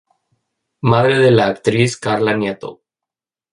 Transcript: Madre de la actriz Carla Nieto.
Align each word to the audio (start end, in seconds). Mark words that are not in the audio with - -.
Madre 0.93 1.19
de 1.19 1.29
la 1.29 1.45
actriz 1.45 1.95
Carla 1.97 2.35
Nieto. 2.35 2.81